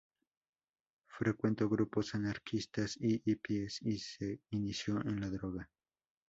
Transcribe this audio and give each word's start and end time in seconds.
Frecuentó 1.11 1.69
grupos 1.69 2.15
anarquistas 2.15 2.97
y 2.99 3.21
hippies, 3.23 3.83
y 3.83 3.99
se 3.99 4.41
inició 4.49 4.99
en 5.01 5.21
la 5.21 5.29
droga. 5.29 5.69